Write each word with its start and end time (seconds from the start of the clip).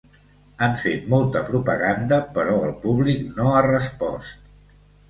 Han 0.67 0.71
fet 0.83 1.05
molta 1.15 1.43
propaganda, 1.51 2.19
però 2.39 2.59
el 2.71 2.75
públic 2.87 3.25
no 3.39 3.51
ha 3.61 3.65
respost. 3.71 4.81